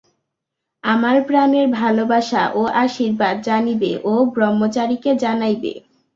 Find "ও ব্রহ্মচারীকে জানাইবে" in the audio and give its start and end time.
4.03-5.73